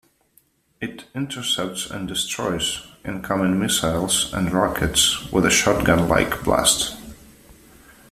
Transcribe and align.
It 0.81 1.05
intercepts 1.13 1.87
and 1.91 2.07
destroys 2.07 2.87
incoming 3.05 3.59
missiles 3.59 4.33
and 4.33 4.51
rockets 4.51 5.31
with 5.31 5.45
a 5.45 5.51
shotgun-like 5.51 6.43
blast. 6.43 6.97